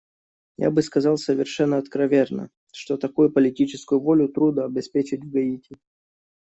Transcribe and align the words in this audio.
Я 0.57 0.71
бы 0.71 0.81
сказал 0.81 1.17
совершено 1.19 1.77
откровенно, 1.77 2.49
что 2.73 2.97
такую 2.97 3.31
политическую 3.31 4.01
волю 4.01 4.29
трудно 4.29 4.65
обеспечить 4.65 5.23
в 5.23 5.29
Гаити. 5.29 5.77